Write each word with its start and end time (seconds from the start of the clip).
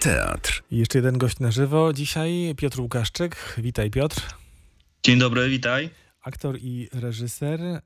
Teatr. 0.00 0.62
I 0.70 0.78
jeszcze 0.78 0.98
jeden 0.98 1.18
gość 1.18 1.38
na 1.38 1.50
żywo. 1.50 1.92
Dzisiaj 1.92 2.54
Piotr 2.56 2.80
Łukaszczyk. 2.80 3.54
Witaj 3.58 3.90
Piotr. 3.90 4.22
Dzień 5.02 5.18
dobry, 5.18 5.48
witaj. 5.48 5.90
Aktor 6.22 6.58
i 6.58 6.88
reżyser 6.92 7.60
e, 7.60 7.82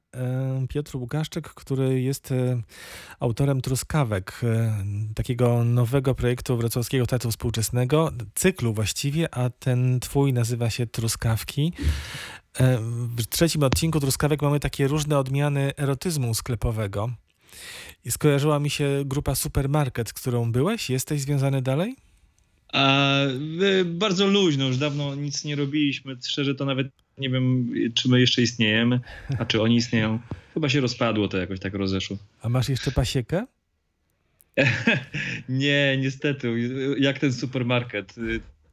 Piotr 0.68 0.96
Łukaszczyk, 0.96 1.48
który 1.48 2.00
jest 2.00 2.32
e, 2.32 2.62
autorem 3.20 3.60
Truskawek, 3.60 4.40
e, 4.42 4.84
takiego 5.14 5.64
nowego 5.64 6.14
projektu 6.14 6.56
Wrocławskiego 6.56 7.06
Teatru 7.06 7.30
Współczesnego, 7.30 8.12
cyklu 8.34 8.74
właściwie, 8.74 9.34
a 9.34 9.50
ten 9.50 10.00
twój 10.00 10.32
nazywa 10.32 10.70
się 10.70 10.86
Truskawki. 10.86 11.72
W 13.16 13.26
trzecim 13.26 13.62
odcinku 13.62 14.00
Truskawek 14.00 14.42
mamy 14.42 14.60
takie 14.60 14.88
różne 14.88 15.18
odmiany 15.18 15.72
erotyzmu 15.76 16.34
sklepowego. 16.34 17.10
I 18.04 18.10
skojarzyła 18.10 18.58
mi 18.58 18.70
się 18.70 19.02
grupa 19.04 19.34
Supermarket, 19.34 20.08
z 20.08 20.12
którą 20.12 20.52
byłeś. 20.52 20.90
Jesteś 20.90 21.20
związany 21.20 21.62
dalej? 21.62 21.96
A, 22.74 23.16
bardzo 23.84 24.26
luźno, 24.26 24.66
już 24.66 24.76
dawno 24.76 25.14
nic 25.14 25.44
nie 25.44 25.56
robiliśmy. 25.56 26.16
Szczerze 26.26 26.54
to 26.54 26.64
nawet 26.64 26.86
nie 27.18 27.30
wiem, 27.30 27.74
czy 27.94 28.08
my 28.08 28.20
jeszcze 28.20 28.42
istniejemy, 28.42 29.00
a 29.38 29.44
czy 29.44 29.62
oni 29.62 29.76
istnieją. 29.76 30.18
Chyba 30.54 30.68
się 30.68 30.80
rozpadło 30.80 31.28
to 31.28 31.38
jakoś 31.38 31.60
tak 31.60 31.74
rozeszło. 31.74 32.16
A 32.42 32.48
masz 32.48 32.68
jeszcze 32.68 32.90
pasiekę? 32.90 33.46
nie, 35.48 35.98
niestety. 36.00 36.70
Jak 36.98 37.18
ten 37.18 37.32
supermarket, 37.32 38.14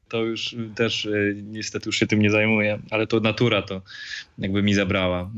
to 0.10 0.24
już 0.24 0.56
też 0.76 1.08
niestety 1.44 1.90
już 1.90 2.00
się 2.00 2.08
tym 2.08 2.22
nie 2.22 2.30
zajmuję, 2.30 2.80
ale 2.90 3.08
to 3.08 3.20
natura 3.20 3.62
to 3.62 3.82
jakby 4.38 4.64
mi 4.64 4.74
zabrała. 4.74 5.32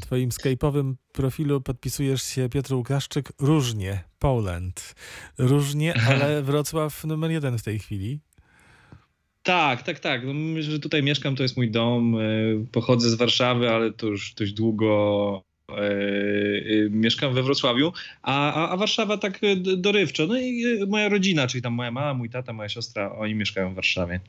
Twoim 0.00 0.30
skype'owym 0.30 0.94
profilu 1.12 1.60
podpisujesz 1.60 2.22
się 2.22 2.48
Piotr 2.48 2.74
Łukaszczyk 2.74 3.32
różnie, 3.38 4.04
Poland. 4.18 4.94
Różnie, 5.38 5.94
ale 6.08 6.42
Wrocław 6.42 7.04
numer 7.04 7.30
jeden 7.30 7.58
w 7.58 7.62
tej 7.62 7.78
chwili. 7.78 8.20
Tak, 9.42 9.82
tak, 9.82 10.00
tak. 10.00 10.26
No, 10.26 10.34
myślę, 10.34 10.72
że 10.72 10.78
tutaj 10.78 11.02
mieszkam, 11.02 11.36
to 11.36 11.42
jest 11.42 11.56
mój 11.56 11.70
dom. 11.70 12.16
E, 12.16 12.20
pochodzę 12.72 13.10
z 13.10 13.14
Warszawy, 13.14 13.70
ale 13.70 13.92
to 13.92 14.06
już 14.06 14.34
dość 14.34 14.52
długo 14.52 15.47
mieszkam 16.90 17.34
we 17.34 17.42
Wrocławiu, 17.42 17.92
a, 18.22 18.68
a, 18.70 18.76
Warszawa 18.76 19.18
tak 19.18 19.38
e, 19.44 19.56
dorywczo. 19.56 20.26
No 20.26 20.38
i 20.38 20.64
moja 20.88 21.08
rodzina, 21.08 21.46
czyli 21.46 21.62
tam 21.62 21.72
moja 21.72 21.90
mama, 21.90 22.14
mój 22.14 22.30
tata, 22.30 22.52
moja 22.52 22.68
siostra, 22.68 23.12
oni 23.12 23.34
mieszkają 23.34 23.72
w 23.72 23.74
Warszawie. 23.74 24.20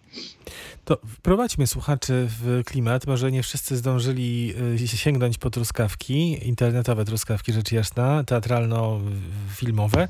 To 0.86 0.98
wprowadźmy 1.08 1.68
słuchaczy 1.68 2.28
w 2.30 2.62
klimat. 2.66 3.08
Może 3.08 3.32
nie 3.32 3.44
wszyscy 3.44 3.78
zdążyli 3.78 4.54
sięgnąć 4.86 5.38
po 5.38 5.50
truskawki, 5.50 6.48
internetowe 6.48 7.06
truskawki, 7.06 7.54
rzecz 7.54 7.72
jasna, 7.72 8.24
teatralno-filmowe. 8.24 10.08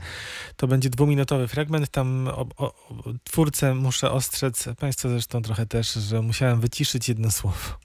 To 0.56 0.68
będzie 0.68 0.90
dwuminutowy 0.90 1.48
fragment. 1.48 1.90
Tam 1.90 2.28
o, 2.28 2.48
o, 2.58 2.74
twórcę 3.24 3.76
muszę 3.76 4.12
ostrzec, 4.12 4.70
państwo 4.80 5.10
zresztą 5.10 5.42
trochę 5.42 5.66
też, 5.66 5.94
że 5.94 6.22
musiałem 6.22 6.60
wyciszyć 6.60 7.10
jedno 7.10 7.32
słowo. 7.32 7.78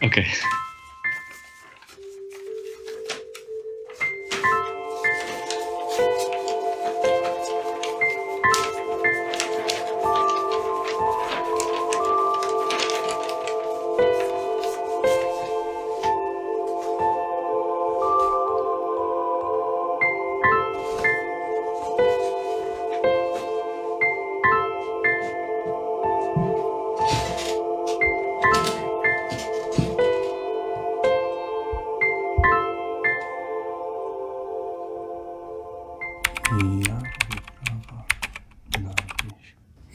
Okej. 0.00 0.08
Okay. 0.08 0.71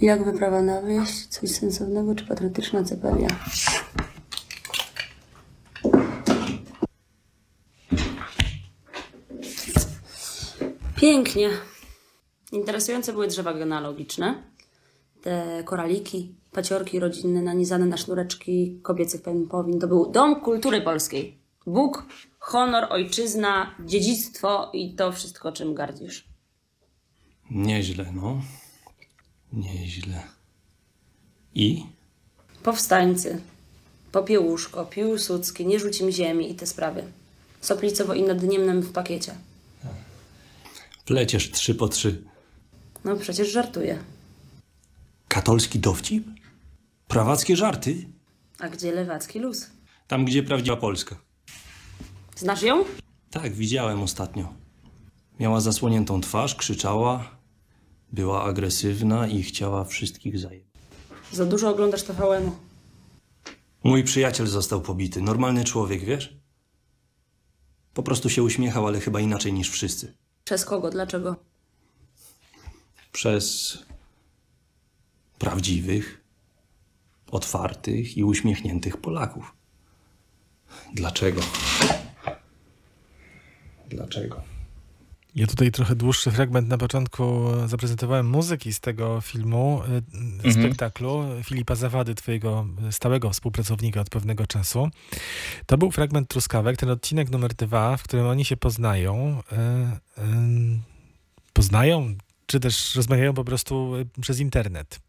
Jak 0.07 0.23
wyprawa 0.23 0.61
na 0.61 0.81
wieś? 0.81 1.25
Coś 1.25 1.51
sensownego 1.51 2.15
czy 2.15 2.25
patriotyczna 2.25 2.83
cepelia? 2.83 3.27
Pięknie. 10.95 11.49
Interesujące 12.51 13.13
były 13.13 13.27
drzewa 13.27 13.53
genealogiczne. 13.53 14.43
Te 15.21 15.63
koraliki, 15.65 16.35
paciorki 16.51 16.99
rodzinne 16.99 17.41
nanizane 17.41 17.85
na 17.85 17.97
sznureczki 17.97 18.79
kobiecych 18.83 19.21
pępowin. 19.21 19.79
To 19.79 19.87
był 19.87 20.11
dom 20.11 20.41
kultury 20.41 20.81
polskiej. 20.81 21.37
Bóg, 21.65 22.05
honor, 22.39 22.87
ojczyzna, 22.89 23.75
dziedzictwo 23.85 24.71
i 24.73 24.95
to 24.95 25.11
wszystko, 25.11 25.51
czym 25.51 25.73
gardzisz. 25.73 26.27
Nieźle, 27.51 28.11
no. 28.15 28.41
Nieźle. 29.53 30.23
I? 31.55 31.85
Powstańcy, 32.63 33.41
Popiełuszko, 34.11 34.85
Piłsudski, 34.85 35.65
Nie 35.65 35.79
rzucim 35.79 36.11
ziemi 36.11 36.51
i 36.51 36.55
te 36.55 36.65
sprawy. 36.65 37.03
Soplicowo 37.61 38.13
i 38.13 38.23
Nadniemnem 38.23 38.81
w 38.81 38.91
pakiecie. 38.91 39.35
Pleciesz 41.05 41.51
trzy 41.51 41.75
po 41.75 41.87
trzy. 41.87 42.23
No 43.05 43.15
przecież 43.15 43.51
żartuję. 43.51 44.03
Katolski 45.27 45.79
dowcip? 45.79 46.27
Prawackie 47.07 47.55
żarty? 47.55 48.05
A 48.59 48.69
gdzie 48.69 48.91
lewacki 48.91 49.39
luz? 49.39 49.69
Tam, 50.07 50.25
gdzie 50.25 50.43
prawdziwa 50.43 50.77
Polska. 50.77 51.15
Znasz 52.35 52.61
ją? 52.61 52.85
Tak, 53.31 53.53
widziałem 53.53 54.01
ostatnio. 54.01 54.53
Miała 55.39 55.61
zasłoniętą 55.61 56.21
twarz, 56.21 56.55
krzyczała, 56.55 57.36
była 58.11 58.43
agresywna 58.43 59.27
i 59.27 59.43
chciała 59.43 59.83
wszystkich 59.83 60.39
zajebać. 60.39 60.67
Za 61.31 61.45
dużo 61.45 61.69
oglądasz 61.69 62.03
TVN-u. 62.03 62.55
Mój 63.83 64.03
przyjaciel 64.03 64.47
został 64.47 64.81
pobity. 64.81 65.21
Normalny 65.21 65.63
człowiek, 65.63 66.05
wiesz? 66.05 66.37
Po 67.93 68.03
prostu 68.03 68.29
się 68.29 68.43
uśmiechał, 68.43 68.87
ale 68.87 68.99
chyba 68.99 69.19
inaczej 69.19 69.53
niż 69.53 69.69
wszyscy. 69.69 70.13
Przez 70.43 70.65
kogo? 70.65 70.89
Dlaczego? 70.89 71.35
Przez 73.11 73.77
prawdziwych, 75.39 76.21
otwartych 77.31 78.17
i 78.17 78.23
uśmiechniętych 78.23 78.97
Polaków. 78.97 79.55
Dlaczego? 80.93 81.41
Dlaczego? 83.89 84.56
Ja 85.37 85.47
tutaj 85.47 85.71
trochę 85.71 85.95
dłuższy 85.95 86.31
fragment 86.31 86.67
na 86.67 86.77
początku 86.77 87.47
zaprezentowałem 87.65 88.27
muzyki 88.27 88.73
z 88.73 88.79
tego 88.79 89.21
filmu, 89.21 89.81
y, 89.83 90.17
mhm. 90.17 90.53
spektaklu 90.53 91.23
Filipa 91.43 91.75
Zawady, 91.75 92.15
twojego 92.15 92.67
stałego 92.91 93.29
współpracownika 93.29 94.01
od 94.01 94.09
pewnego 94.09 94.47
czasu. 94.47 94.89
To 95.65 95.77
był 95.77 95.91
fragment 95.91 96.29
Truskawek, 96.29 96.77
ten 96.77 96.89
odcinek 96.89 97.29
numer 97.29 97.53
dwa, 97.53 97.97
w 97.97 98.03
którym 98.03 98.25
oni 98.25 98.45
się 98.45 98.57
poznają. 98.57 99.41
Y, 99.51 100.21
y, 100.21 100.23
poznają, 101.53 102.15
czy 102.45 102.59
też 102.59 102.95
rozmawiają 102.95 103.33
po 103.33 103.43
prostu 103.43 103.93
przez 104.21 104.39
internet. 104.39 104.99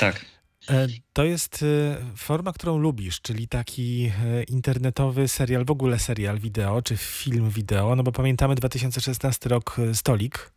Tak. 0.00 0.29
E, 0.70 0.86
to 1.12 1.24
jest 1.24 1.62
e, 1.62 1.96
forma, 2.16 2.52
którą 2.52 2.78
lubisz, 2.78 3.20
czyli 3.20 3.48
taki 3.48 4.04
e, 4.04 4.42
internetowy 4.42 5.28
serial, 5.28 5.64
w 5.64 5.70
ogóle 5.70 5.98
serial 5.98 6.38
wideo, 6.38 6.82
czy 6.82 6.96
film 6.96 7.50
wideo, 7.50 7.96
no 7.96 8.02
bo 8.02 8.12
pamiętamy 8.12 8.54
2016 8.54 9.48
rok 9.48 9.76
Stolik. 9.92 10.52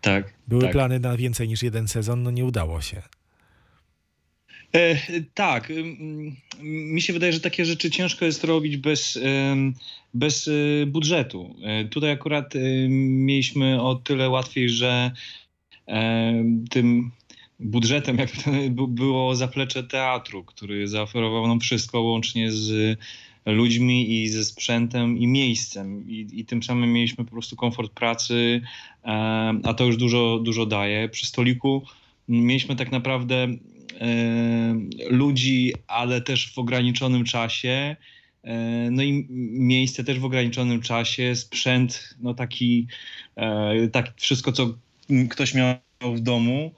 Tak. 0.00 0.34
Były 0.48 0.62
tak. 0.62 0.72
plany 0.72 1.00
na 1.00 1.16
więcej 1.16 1.48
niż 1.48 1.62
jeden 1.62 1.88
sezon, 1.88 2.22
no 2.22 2.30
nie 2.30 2.44
udało 2.44 2.80
się. 2.80 3.02
E, 4.72 4.96
tak. 5.34 5.72
Mi 6.60 7.02
się 7.02 7.12
wydaje, 7.12 7.32
że 7.32 7.40
takie 7.40 7.64
rzeczy 7.64 7.90
ciężko 7.90 8.24
jest 8.24 8.44
robić 8.44 8.76
bez, 8.76 9.18
bez 10.14 10.50
budżetu. 10.86 11.56
Tutaj 11.90 12.10
akurat 12.10 12.54
mieliśmy 12.88 13.82
o 13.82 13.94
tyle 13.94 14.28
łatwiej, 14.28 14.68
że 14.70 15.10
tym 16.70 17.10
budżetem, 17.60 18.18
jak 18.18 18.30
było 18.88 19.36
zaplecze 19.36 19.82
teatru, 19.82 20.44
który 20.44 20.88
zaoferował 20.88 21.48
nam 21.48 21.60
wszystko 21.60 22.00
łącznie 22.00 22.52
z 22.52 22.98
ludźmi 23.46 24.22
i 24.22 24.28
ze 24.28 24.44
sprzętem 24.44 25.18
i 25.18 25.26
miejscem. 25.26 26.08
I, 26.08 26.28
i 26.32 26.44
tym 26.44 26.62
samym 26.62 26.92
mieliśmy 26.92 27.24
po 27.24 27.30
prostu 27.30 27.56
komfort 27.56 27.92
pracy, 27.92 28.60
e, 29.04 29.08
a 29.64 29.74
to 29.74 29.84
już 29.84 29.96
dużo, 29.96 30.38
dużo 30.42 30.66
daje. 30.66 31.08
Przy 31.08 31.26
stoliku 31.26 31.82
mieliśmy 32.28 32.76
tak 32.76 32.92
naprawdę 32.92 33.34
e, 33.44 33.56
ludzi, 35.10 35.72
ale 35.86 36.20
też 36.20 36.54
w 36.54 36.58
ograniczonym 36.58 37.24
czasie. 37.24 37.96
E, 38.44 38.88
no 38.90 39.02
i 39.02 39.26
miejsce 39.50 40.04
też 40.04 40.18
w 40.18 40.24
ograniczonym 40.24 40.80
czasie, 40.80 41.36
sprzęt, 41.36 42.14
no 42.20 42.34
taki, 42.34 42.86
tak 43.92 44.12
wszystko, 44.16 44.52
co 44.52 44.74
ktoś 45.30 45.54
miał 45.54 45.76
w 46.14 46.20
domu 46.20 46.74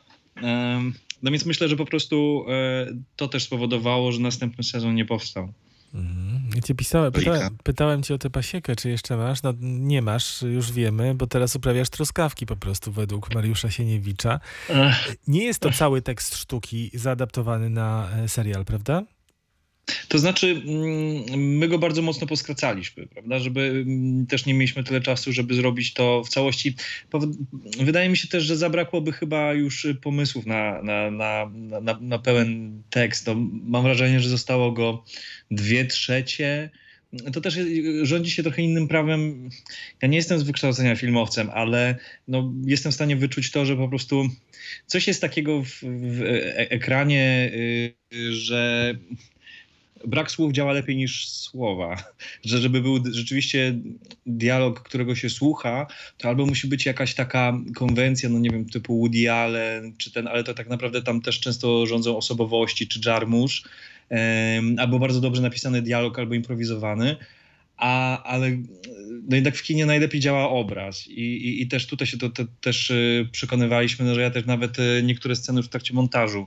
No 1.23 1.31
więc 1.31 1.47
myślę, 1.47 1.69
że 1.69 1.77
po 1.77 1.85
prostu 1.85 2.47
to 3.17 3.29
też 3.29 3.45
spowodowało, 3.45 4.13
że 4.13 4.21
następny 4.21 4.65
sezon 4.65 4.95
nie 4.95 5.05
powstał. 5.05 5.53
Mhm. 5.95 6.51
Ja 6.55 6.63
cię 6.63 6.75
pisałem, 6.75 7.13
pytałem, 7.13 7.57
pytałem 7.63 8.03
cię 8.03 8.15
o 8.15 8.19
tę 8.19 8.31
pasiekę, 8.31 8.77
czy 8.77 8.89
jeszcze 8.91 9.17
masz? 9.17 9.43
No 9.43 9.55
nie 9.61 10.03
masz, 10.03 10.43
już 10.43 10.73
wiemy, 10.73 11.15
bo 11.15 11.27
teraz 11.27 11.57
uprawiasz 11.57 11.89
truskawki 11.89 12.47
po 12.47 12.57
prostu 12.57 12.93
według 12.93 13.35
Mariusza 13.35 13.71
Sieniewicza. 13.71 14.41
Nie 15.27 15.45
jest 15.45 15.61
to 15.61 15.73
cały 15.73 16.03
tekst 16.03 16.37
sztuki 16.37 16.91
zaadaptowany 16.95 17.71
na 17.71 18.09
e, 18.11 18.29
serial, 18.29 18.65
prawda? 18.65 19.03
To 20.09 20.19
znaczy, 20.19 20.63
mm, 20.67 21.59
my 21.59 21.69
go 21.69 21.79
bardzo 21.79 22.03
mocno 22.03 22.27
poskracaliśmy, 22.27 23.07
prawda, 23.07 23.39
żeby 23.39 23.85
mm, 23.87 24.27
też 24.27 24.47
nie 24.47 24.55
mieliśmy 24.55 24.85
tyle 24.85 25.01
czasu, 25.01 25.33
żeby 25.33 25.55
zrobić 25.55 25.95
to 25.95 26.25
w 26.25 26.29
całości. 26.29 26.75
Wydaje 27.81 28.09
mi 28.09 28.17
się 28.17 28.29
też, 28.29 28.45
że 28.45 28.57
zabrakłoby 28.57 29.13
chyba 29.13 29.53
już 29.53 29.87
pomysłów 30.03 30.47
na, 30.47 30.83
na, 30.83 31.11
na, 31.11 31.51
na, 31.81 31.99
na 32.01 32.19
pełen 32.19 32.83
tekst. 32.91 33.27
No, 33.27 33.35
mam 33.51 33.83
wrażenie, 33.83 34.21
że 34.21 34.29
zostało 34.29 34.73
go 34.73 35.05
dwie 35.51 35.85
trzecie. 35.85 36.71
To 37.33 37.41
też 37.41 37.59
rządzi 38.03 38.31
się 38.31 38.43
trochę 38.43 38.63
innym 38.63 38.89
prawem. 38.89 39.51
Ja 40.03 40.09
nie 40.09 40.17
jestem 40.17 40.39
z 40.39 40.43
wykształcenia 40.43 40.97
filmowcem, 40.97 41.51
ale 41.51 41.97
no, 42.29 42.53
jestem 42.67 42.93
w 42.93 42.95
stanie 42.95 43.17
wyczuć 43.17 43.51
to, 43.51 43.67
że 43.67 43.77
po 43.77 43.89
prostu 43.89 44.29
coś 44.87 45.07
jest 45.07 45.21
takiego 45.21 45.63
w, 45.63 45.81
w 45.83 46.23
e, 46.23 46.71
ekranie, 46.71 47.51
y, 47.55 48.33
że 48.33 48.95
brak 50.07 50.31
słów 50.31 50.53
działa 50.53 50.73
lepiej 50.73 50.97
niż 50.97 51.29
słowa. 51.29 51.97
Że 52.45 52.59
żeby 52.59 52.81
był 52.81 52.99
rzeczywiście 53.13 53.75
dialog, 54.27 54.81
którego 54.81 55.15
się 55.15 55.31
słucha, 55.31 55.87
to 56.19 56.29
albo 56.29 56.47
musi 56.47 56.69
być 56.69 56.87
jakaś 56.87 57.15
taka 57.15 57.59
konwencja, 57.75 58.29
no 58.29 58.39
nie 58.39 58.51
wiem, 58.51 58.65
typu 58.65 58.99
Woody 58.99 59.33
Allen, 59.33 59.97
czy 59.99 60.13
ten, 60.13 60.29
ale 60.29 60.45
to 60.45 60.55
tak 60.55 60.69
naprawdę 60.69 61.03
tam 61.03 61.21
też 61.21 61.41
często 61.41 61.87
rządzą 61.87 62.17
osobowości, 62.17 62.89
czy 62.89 63.01
Jarmusz, 63.07 63.65
um, 64.11 64.77
albo 64.79 64.99
bardzo 64.99 65.21
dobrze 65.21 65.43
napisany 65.43 65.83
dialog, 65.83 66.19
albo 66.19 66.35
improwizowany. 66.35 67.17
A, 67.77 68.23
ale 68.23 68.51
no 69.29 69.37
jednak 69.37 69.57
w 69.57 69.63
kinie 69.63 69.87
najlepiej 69.87 70.21
działa 70.21 70.51
obraz 70.51 71.07
i, 71.07 71.21
i, 71.21 71.63
i 71.63 71.69
też 71.69 71.87
tutaj 71.87 72.07
się 72.07 72.19
to, 72.19 72.29
to 72.29 72.45
też 72.61 72.91
y, 72.91 73.29
przekonywaliśmy, 73.33 74.05
no, 74.05 74.15
że 74.15 74.21
ja 74.21 74.31
też 74.31 74.47
nawet 74.47 74.79
y, 74.79 75.03
niektóre 75.05 75.37
sceny 75.37 75.59
już 75.59 75.67
w 75.67 75.71
trakcie 75.71 75.95
montażu 75.95 76.47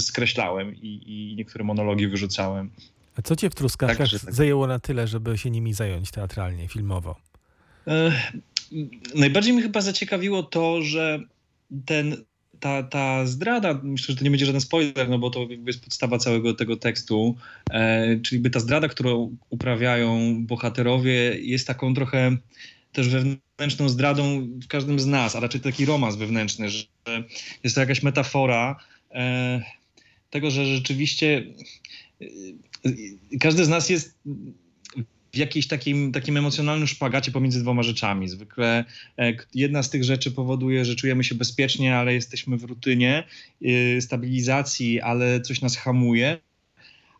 skreślałem 0.00 0.74
i, 0.74 1.00
i 1.06 1.36
niektóre 1.36 1.64
monologi 1.64 2.08
wyrzucałem. 2.08 2.70
A 3.16 3.22
co 3.22 3.36
cię 3.36 3.50
w 3.50 3.54
Truskawkach 3.54 4.10
tak, 4.10 4.20
tak. 4.20 4.34
zajęło 4.34 4.66
na 4.66 4.78
tyle, 4.78 5.06
żeby 5.06 5.38
się 5.38 5.50
nimi 5.50 5.74
zająć 5.74 6.10
teatralnie, 6.10 6.68
filmowo? 6.68 7.16
Najbardziej 9.14 9.52
mnie 9.52 9.62
chyba 9.62 9.80
zaciekawiło 9.80 10.42
to, 10.42 10.82
że 10.82 11.20
ten, 11.86 12.16
ta, 12.60 12.82
ta 12.82 13.26
zdrada, 13.26 13.80
myślę, 13.82 14.12
że 14.12 14.18
to 14.18 14.24
nie 14.24 14.30
będzie 14.30 14.46
żaden 14.46 14.60
spoiler, 14.60 15.08
no 15.08 15.18
bo 15.18 15.30
to 15.30 15.46
jest 15.66 15.84
podstawa 15.84 16.18
całego 16.18 16.54
tego 16.54 16.76
tekstu, 16.76 17.36
e, 17.70 18.20
czyli 18.20 18.40
by 18.40 18.50
ta 18.50 18.60
zdrada, 18.60 18.88
którą 18.88 19.36
uprawiają 19.50 20.36
bohaterowie 20.46 21.38
jest 21.38 21.66
taką 21.66 21.94
trochę 21.94 22.36
też 22.92 23.08
wewnętrzną 23.08 23.88
zdradą 23.88 24.48
w 24.62 24.66
każdym 24.66 25.00
z 25.00 25.06
nas, 25.06 25.36
a 25.36 25.40
raczej 25.40 25.60
taki 25.60 25.84
romans 25.84 26.16
wewnętrzny, 26.16 26.70
że 26.70 26.84
jest 27.64 27.74
to 27.74 27.80
jakaś 27.80 28.02
metafora 28.02 28.76
e, 29.10 29.62
tego, 30.30 30.50
że 30.50 30.66
rzeczywiście 30.66 31.46
e, 32.20 32.26
każdy 33.40 33.64
z 33.64 33.68
nas 33.68 33.88
jest 33.88 34.18
w 35.32 35.36
jakimś 35.36 35.66
takim, 35.66 36.12
takim 36.12 36.36
emocjonalnym 36.36 36.86
szpagacie 36.86 37.32
pomiędzy 37.32 37.60
dwoma 37.62 37.82
rzeczami. 37.82 38.28
Zwykle 38.28 38.84
e, 39.18 39.32
jedna 39.54 39.82
z 39.82 39.90
tych 39.90 40.04
rzeczy 40.04 40.30
powoduje, 40.30 40.84
że 40.84 40.96
czujemy 40.96 41.24
się 41.24 41.34
bezpiecznie, 41.34 41.96
ale 41.96 42.14
jesteśmy 42.14 42.56
w 42.56 42.64
rutynie 42.64 43.24
e, 43.62 44.00
stabilizacji, 44.00 45.00
ale 45.00 45.40
coś 45.40 45.60
nas 45.60 45.76
hamuje. 45.76 46.38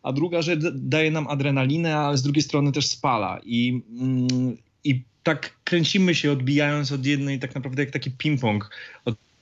A 0.03 0.13
druga 0.13 0.41
rzecz 0.41 0.59
daje 0.73 1.11
nam 1.11 1.27
adrenalinę, 1.27 1.97
ale 1.97 2.17
z 2.17 2.21
drugiej 2.21 2.43
strony 2.43 2.71
też 2.71 2.87
spala. 2.87 3.39
I, 3.43 3.81
mm, 3.99 4.57
i 4.83 5.03
tak 5.23 5.53
kręcimy 5.63 6.15
się, 6.15 6.31
odbijając 6.31 6.91
od 6.91 7.05
jednej, 7.05 7.39
tak 7.39 7.55
naprawdę 7.55 7.81
jak 7.81 7.91
taki 7.91 8.11
ping-pong. 8.11 8.59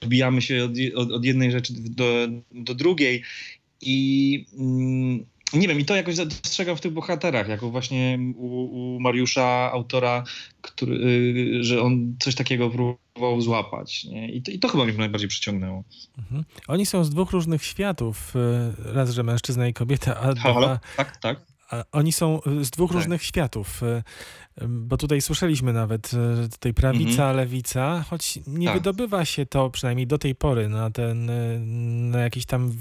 Odbijamy 0.02 0.42
się 0.42 0.64
od, 0.64 0.72
od, 0.96 1.12
od 1.12 1.26
jednej 1.26 1.52
rzeczy 1.52 1.74
do, 1.78 2.28
do 2.52 2.76
drugiej. 2.76 3.24
I 3.82 4.46
mm, 4.60 5.26
nie 5.54 5.68
wiem, 5.68 5.80
i 5.80 5.86
to 5.86 5.96
jakoś 5.96 6.16
dostrzegam 6.16 6.78
w 6.78 6.82
tych 6.82 6.94
bohaterach, 6.94 7.48
jako 7.48 7.70
właśnie 7.70 8.20
u, 8.36 8.96
u 8.96 9.00
Mariusza, 9.00 9.72
autora, 9.72 10.24
który, 10.62 10.96
y, 10.96 11.64
że 11.64 11.82
on 11.82 12.16
coś 12.20 12.36
takiego 12.36 12.70
próbował 12.70 13.42
złapać. 13.42 14.04
Nie? 14.04 14.32
I, 14.32 14.42
to, 14.42 14.52
I 14.52 14.60
to 14.60 14.68
chyba 14.68 14.86
mnie 14.86 14.94
najbardziej 14.94 15.30
przyciągnęło. 15.30 15.84
Mhm. 16.18 16.44
Oni 16.68 16.86
są 16.86 17.04
z 17.04 17.10
dwóch 17.10 17.32
różnych 17.32 17.64
światów. 17.64 18.36
Y, 18.36 18.94
raz, 18.94 19.12
że 19.12 19.24
mężczyzna 19.24 19.68
i 19.68 19.74
kobieta, 19.74 20.20
a 20.20 20.36
Halo? 20.36 20.62
dwa... 20.62 20.80
Tak, 20.98 21.18
tak. 21.18 21.57
Oni 21.92 22.12
są 22.12 22.42
z 22.62 22.70
dwóch 22.70 22.92
tak. 22.92 22.96
różnych 22.96 23.24
światów. 23.24 23.84
Y, 23.84 24.04
bo 24.68 24.98
tutaj 24.98 25.22
słyszeliśmy 25.22 25.74
nawet 25.74 26.12
tutaj 26.52 26.74
prawica, 26.74 27.10
mhm. 27.10 27.38
lewica, 27.38 28.06
choć 28.10 28.40
nie 28.48 28.68
tak. 28.68 28.76
wydobywa 28.76 29.26
się 29.26 29.46
to 29.46 29.70
przynajmniej 29.70 30.08
do 30.08 30.18
tej 30.18 30.36
pory 30.36 30.70
na 30.70 30.92
ten 30.92 31.30
na 32.12 32.20
jakiś 32.20 32.46
tam 32.46 32.74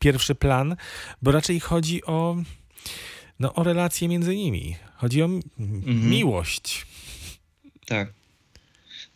pierwszy 0.00 0.34
plan, 0.34 0.76
bo 1.22 1.32
raczej 1.32 1.60
chodzi 1.60 2.04
o 2.04 2.36
no, 3.40 3.54
o 3.54 3.62
relacje 3.62 4.08
między 4.08 4.36
nimi. 4.36 4.76
Chodzi 4.96 5.22
o 5.22 5.24
mhm. 5.24 6.10
miłość. 6.10 6.86
Tak. 7.86 8.12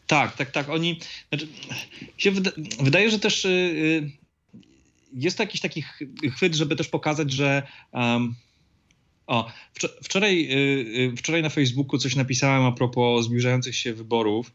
Tak, 0.07 0.37
tak, 0.37 0.51
tak. 0.51 0.69
Oni. 0.69 1.01
Znaczy, 1.29 1.49
się 2.19 2.31
wyda 2.31 2.51
wydaje, 2.81 3.11
że 3.11 3.19
też 3.19 3.45
yy, 3.45 4.11
jest 5.13 5.37
to 5.37 5.43
jakiś 5.43 5.61
taki 5.61 5.85
chwyt, 6.37 6.55
żeby 6.55 6.77
też 6.77 6.89
pokazać, 6.89 7.33
że. 7.33 7.63
Um, 7.93 8.35
o, 9.27 9.47
wczoraj, 10.03 10.49
y, 10.53 11.13
y, 11.13 11.17
wczoraj 11.17 11.43
na 11.43 11.49
Facebooku 11.49 11.99
coś 11.99 12.17
napisałem 12.17 12.63
a 12.63 12.73
propos 12.73 13.25
zbliżających 13.25 13.77
się 13.77 13.95
wyborów. 13.95 14.53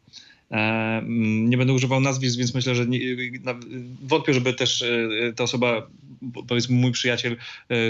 E, 0.52 0.56
mm, 0.56 1.50
nie 1.50 1.58
będę 1.58 1.74
używał 1.74 2.00
nazwisk, 2.00 2.38
więc 2.38 2.54
myślę, 2.54 2.76
że 2.76 2.86
nie, 2.86 3.00
wątpię, 4.02 4.34
żeby 4.34 4.54
też 4.54 4.84
ta 5.36 5.44
osoba, 5.44 5.88
powiedzmy 6.48 6.76
mój 6.76 6.92
przyjaciel, 6.92 7.38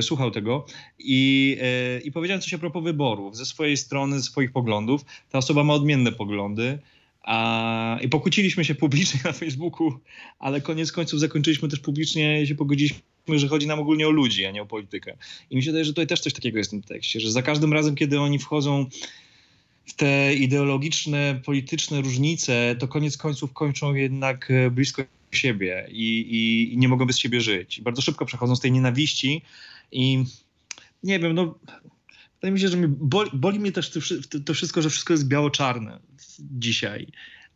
słuchał 0.02 0.32
tego. 0.32 0.66
I, 1.00 1.58
I 2.04 2.12
powiedziałem 2.12 2.42
coś 2.42 2.54
a 2.54 2.58
propos 2.58 2.84
wyborów. 2.84 3.38
Ze 3.38 3.46
swojej 3.46 3.78
strony, 3.78 4.20
ze 4.20 4.24
swoich 4.24 4.52
poglądów. 4.52 5.06
Ta 5.30 5.38
osoba 5.38 5.64
ma 5.64 5.74
odmienne 5.74 6.12
poglądy. 6.12 6.80
A, 7.24 8.00
I 8.02 8.10
pokłóciliśmy 8.10 8.66
się 8.66 8.76
publicznie 8.76 9.20
na 9.24 9.32
Facebooku, 9.34 10.00
ale 10.40 10.62
koniec 10.62 10.92
końców 10.92 11.19
zakończyliśmy 11.19 11.69
też 11.69 11.80
publicznie, 11.80 12.48
się 12.48 12.56
pogodziliśmy 12.56 13.00
że 13.36 13.48
chodzi 13.48 13.68
nam 13.68 13.80
ogólnie 13.80 14.07
o 14.07 14.12
ludzi, 14.12 14.46
a 14.46 14.52
nie 14.52 14.62
o 14.62 14.66
politykę. 14.66 15.18
I 15.50 15.56
mi 15.56 15.64
się 15.64 15.72
wydaje, 15.72 15.86
że 15.86 15.92
tutaj 15.92 16.07
też 16.07 16.19
coś 16.19 16.34
takiego 16.34 16.57
jest 16.57 16.69
w 16.69 16.72
tym 16.72 16.84
tekście, 16.84 17.19
że 17.19 17.31
za 17.31 17.42
każdym 17.42 17.74
razem, 17.74 17.96
kiedy 17.96 18.19
oni 18.19 18.40
wchodzą 18.40 18.86
w 19.86 19.94
te 19.94 20.36
ideologiczne, 20.36 21.42
polityczne 21.46 22.02
różnice, 22.02 22.76
to 22.80 22.88
koniec 22.88 23.18
końców 23.18 23.54
kończą 23.54 23.94
jednak 23.94 24.52
e, 24.52 24.72
blisko 24.72 25.04
siebie 25.31 25.88
i, 25.92 26.19
i, 26.19 26.74
i 26.74 26.78
nie 26.78 26.88
mogą 26.88 27.06
bez 27.06 27.18
siebie 27.18 27.42
żyć. 27.42 27.78
I 27.78 27.81
bardzo 27.81 28.02
szybko 28.02 28.26
przechodzą 28.26 28.56
z 28.56 28.60
tej 28.60 28.72
nienawiści 28.72 29.42
i 29.92 30.24
nie 31.04 31.19
wiem, 31.19 31.34
no 31.34 31.60
wydaje 32.36 32.52
mi 32.52 32.60
się, 32.60 32.68
że 32.68 32.78
mnie 32.78 32.88
boli, 32.88 33.31
boli 33.34 33.60
mnie 33.60 33.72
też 33.72 33.90
to, 33.90 34.00
to, 34.46 34.54
wszystko, 34.54 34.81
że 34.81 34.90
wszystko 34.90 35.14
jest 35.14 35.28
biało-czarne 35.28 36.00
dzisiaj. 36.40 37.07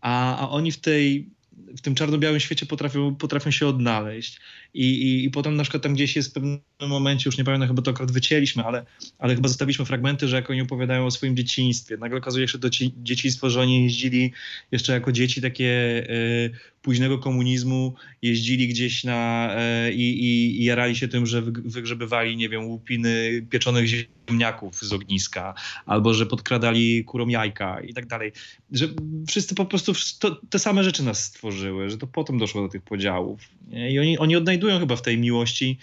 A, 0.02 0.38
a 0.38 0.50
oni 0.50 0.72
w 0.72 0.80
tej 0.80 1.30
w 1.52 1.82
tym 1.82 1.96
czarno-białym 1.96 2.40
świecie 2.40 2.66
potrafią, 2.66 3.16
potrafią 3.16 3.52
się 3.52 3.68
odnaleźć. 3.68 4.40
I, 4.74 4.86
i, 4.86 5.26
I 5.26 5.30
potem 5.30 5.56
na 5.56 5.64
przykład 5.64 5.84
tam 5.84 5.94
gdzieś 5.94 6.16
jest 6.16 6.30
w 6.30 6.34
pewnym 6.34 6.60
momencie, 6.80 7.28
już 7.28 7.38
nie 7.38 7.44
pamiętam, 7.44 7.68
chyba 7.68 7.82
to 7.82 7.92
akurat 7.92 8.12
wycięliśmy, 8.12 8.64
ale, 8.64 8.86
ale 9.20 9.36
chyba 9.36 9.48
zostawiliśmy 9.48 9.86
fragmenty, 9.86 10.28
że 10.28 10.36
jak 10.36 10.50
oni 10.50 10.62
opowiadają 10.62 11.06
o 11.06 11.12
swoim 11.12 11.38
dzieciństwie. 11.38 11.98
Nagle 11.98 12.18
okazuje 12.18 12.48
się 12.48 12.60
to 12.60 12.70
dzieciństwo, 12.98 13.50
że 13.50 13.62
oni 13.62 13.84
jeździli 13.84 14.34
jeszcze 14.72 14.94
jako 14.94 15.12
dzieci 15.12 15.42
takie 15.42 16.04
y, 16.10 16.52
późnego 16.82 17.18
komunizmu, 17.18 17.96
jeździli 18.22 18.68
gdzieś 18.68 19.04
na 19.04 19.50
y, 19.88 19.94
i, 19.94 20.26
i 20.62 20.64
jarali 20.64 20.96
się 20.96 21.08
tym, 21.08 21.26
że 21.26 21.42
wygrzebywali, 21.42 22.38
nie 22.38 22.50
wiem, 22.50 22.66
łupiny 22.66 23.46
pieczonych 23.50 23.88
ziemniaków 23.88 24.80
z 24.80 24.94
ogniska, 24.94 25.54
albo 25.86 26.14
że 26.14 26.26
podkradali 26.26 27.04
kurom 27.04 27.30
jajka 27.30 27.82
i 27.82 27.94
tak 27.94 28.08
dalej. 28.08 28.32
Że 28.72 28.88
wszyscy 29.28 29.56
po 29.56 29.66
prostu 29.66 29.94
to, 30.20 30.36
te 30.50 30.60
same 30.60 30.84
rzeczy 30.84 31.04
nas 31.04 31.24
stworzyły, 31.24 31.90
że 31.90 31.98
to 31.98 32.08
potem 32.08 32.38
doszło 32.38 32.62
do 32.62 32.70
tych 32.70 32.82
podziałów. 32.82 33.42
I 33.90 34.00
oni, 34.00 34.18
oni 34.18 34.36
odnajdują 34.36 34.80
chyba 34.80 34.96
w 34.96 35.02
tej 35.02 35.18
miłości 35.18 35.78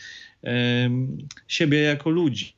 siebie 1.49 1.79
jako 1.79 2.11
ludzi. 2.11 2.58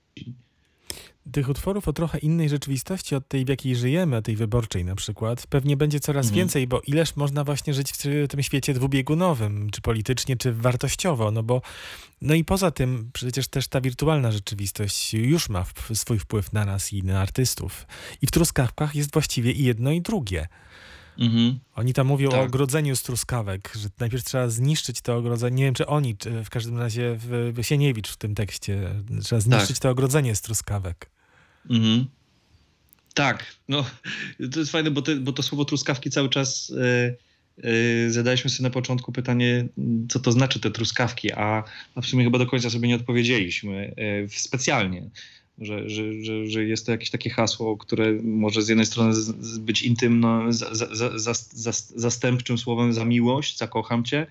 Tych 1.33 1.49
utworów 1.49 1.89
o 1.89 1.93
trochę 1.93 2.19
innej 2.19 2.49
rzeczywistości 2.49 3.15
od 3.15 3.29
tej, 3.29 3.45
w 3.45 3.49
jakiej 3.49 3.77
żyjemy, 3.77 4.23
tej 4.23 4.37
wyborczej 4.37 4.85
na 4.85 4.95
przykład, 4.95 5.47
pewnie 5.47 5.77
będzie 5.77 6.01
coraz 6.01 6.27
mhm. 6.27 6.37
więcej, 6.37 6.67
bo 6.67 6.81
ileż 6.87 7.17
można 7.17 7.45
właśnie 7.45 7.75
żyć 7.75 7.93
w 7.93 8.29
tym 8.29 8.43
świecie 8.43 8.75
dwubiegunowym, 8.75 9.71
czy 9.71 9.81
politycznie, 9.81 10.37
czy 10.37 10.53
wartościowo, 10.53 11.31
no 11.31 11.43
bo 11.43 11.63
no 12.23 12.35
i 12.35 12.45
poza 12.45 12.71
tym 12.71 13.11
przecież 13.13 13.49
też 13.49 13.69
ta 13.69 13.81
wirtualna 13.81 14.33
rzeczywistość 14.33 15.15
już 15.15 15.49
ma 15.49 15.65
swój 15.95 16.19
wpływ 16.19 16.53
na 16.53 16.65
nas 16.65 16.93
i 16.93 17.03
na 17.03 17.21
artystów. 17.21 17.87
I 18.23 18.27
w 18.27 18.31
Truskawkach 18.31 18.95
jest 18.95 19.13
właściwie 19.13 19.53
i 19.53 19.65
jedno 19.65 19.91
i 19.91 20.03
drugie. 20.03 20.49
Mhm. 21.19 21.59
Oni 21.75 21.95
tam 21.95 22.07
mówią 22.07 22.29
o 22.29 22.33
Tak. 22.33 22.47
ogrodzeniu 22.47 22.97
z 22.97 23.03
truskawek, 23.03 23.73
że 23.77 23.89
najpierw 24.01 24.25
trzeba 24.25 24.49
zniszczyć 24.49 25.01
to 25.01 25.17
ogrodzenie. 25.17 25.57
Nie 25.57 25.65
wiem, 25.65 25.75
czy 25.75 25.87
oni, 25.87 26.17
czy 26.17 26.45
w 26.45 26.51
każdym 26.51 26.79
razie 26.79 27.17
w 27.19 27.53
Wysieniewicz 27.53 28.11
w 28.11 28.17
tym 28.17 28.35
tekście. 28.35 28.95
Trzeba 29.23 29.41
zniszczyć 29.41 29.79
to 29.79 29.91
ogrodzenie 29.91 30.37
z 30.37 30.41
truskawek. 30.41 31.11
Mhm. 31.71 32.07
Tak, 33.15 33.47
no 33.69 33.85
to 34.53 34.59
jest 34.59 34.73
fajne, 34.73 34.91
bo, 34.91 35.03
bo 35.21 35.33
to 35.33 35.43
słowo 35.43 35.65
truskawki 35.65 36.11
cały 36.11 36.29
czas 36.29 36.73
e, 36.81 37.15
e, 37.69 38.11
zadaliśmy 38.11 38.51
sobie 38.51 38.69
na 38.69 38.73
początku 38.73 39.13
pytanie, 39.13 39.69
co 40.09 40.21
to 40.21 40.33
znaczy 40.33 40.61
te 40.61 40.71
truskawki, 40.71 41.33
a, 41.33 41.65
a 41.95 42.01
w 42.01 42.07
sumie 42.07 42.25
chyba 42.25 42.39
do 42.39 42.47
końca 42.47 42.71
sobie 42.71 42.89
nie 42.89 42.97
odpowiedzieliśmy 42.97 43.95
w- 44.29 44.39
specjalnie. 44.39 45.11
Że, 45.59 45.89
że, 45.89 46.23
że, 46.23 46.47
że 46.47 46.65
jest 46.65 46.87
to 46.87 46.93
jakieś 46.93 47.11
takie 47.11 47.31
hasło, 47.31 47.77
które 47.77 48.13
może 48.23 48.63
z 48.63 48.69
jednej 48.69 48.87
strony 48.87 49.15
z, 49.15 49.19
z 49.41 49.59
być 49.59 49.83
intymno, 49.83 50.53
za, 50.53 50.75
za, 50.75 51.33
za, 51.55 51.73
zastępczym 51.97 52.59
słowem 52.59 52.93
za 52.93 53.05
miłość, 53.05 53.59
zakocham 53.59 54.05
cię, 54.05 54.27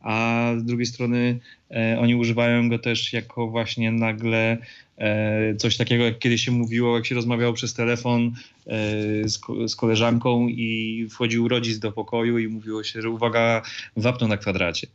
a 0.00 0.52
z 0.58 0.64
drugiej 0.64 0.86
strony 0.86 1.40
e, 1.70 1.98
oni 2.00 2.14
używają 2.14 2.68
go 2.68 2.78
też 2.78 3.12
jako 3.12 3.48
właśnie 3.48 3.92
nagle 3.92 4.58
e, 4.98 5.56
coś 5.56 5.76
takiego, 5.76 6.04
jak 6.04 6.18
kiedyś 6.18 6.44
się 6.44 6.52
mówiło, 6.52 6.96
jak 6.96 7.06
się 7.06 7.14
rozmawiało 7.14 7.52
przez 7.52 7.74
telefon 7.74 8.32
e, 8.66 9.28
z, 9.28 9.40
z 9.66 9.76
koleżanką 9.76 10.48
i 10.48 11.06
wchodził 11.10 11.48
rodzic 11.48 11.78
do 11.78 11.92
pokoju 11.92 12.38
i 12.38 12.48
mówiło 12.48 12.84
się, 12.84 13.02
że 13.02 13.10
uwaga, 13.10 13.62
wapno 13.96 14.28
na 14.28 14.36
kwadracie. 14.36 14.86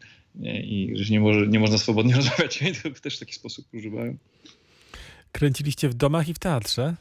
I 0.46 0.94
że 0.96 1.14
nie, 1.14 1.20
może, 1.20 1.48
nie 1.48 1.60
można 1.60 1.78
swobodnie 1.78 2.16
rozmawiać. 2.22 2.62
I 2.62 2.74
to 2.76 3.02
też 3.02 3.16
w 3.16 3.20
taki 3.20 3.34
sposób 3.34 3.66
używałem. 3.74 4.18
Kręciliście 5.32 5.90
w 5.90 5.94
domach 5.94 6.30
i 6.30 6.34
w 6.34 6.40
teatrze. 6.40 6.96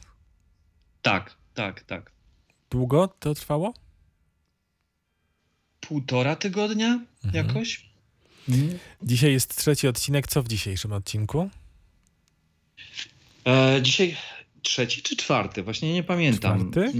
Tak, 1.01 1.35
tak, 1.53 1.83
tak. 1.83 2.11
Długo 2.71 3.07
to 3.19 3.33
trwało? 3.33 3.73
Półtora 5.81 6.35
tygodnia 6.35 6.99
Mhm. 7.25 7.47
jakoś? 7.47 7.92
Dzisiaj 9.01 9.31
jest 9.31 9.55
trzeci 9.55 9.87
odcinek. 9.87 10.27
Co 10.27 10.43
w 10.43 10.47
dzisiejszym 10.47 10.93
odcinku? 10.93 11.49
E, 13.47 13.79
dzisiaj 13.81 14.17
trzeci 14.61 15.01
czy 15.01 15.15
czwarty? 15.15 15.63
Właśnie 15.63 15.93
nie 15.93 16.03
pamiętam. 16.03 16.71
Czwarty? 16.71 16.91